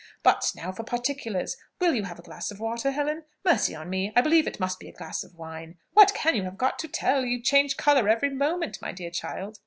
[0.23, 1.57] But now for particulars.
[1.79, 3.23] Will you have a glass of water, Helen?
[3.45, 4.11] Mercy on me!
[4.15, 5.77] I believe it must be a glass of wine.
[5.93, 7.23] What can you have got to tell?
[7.23, 9.59] You change colour every moment, my dear child."